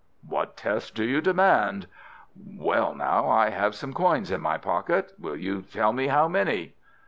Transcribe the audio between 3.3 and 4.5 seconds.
have some coins in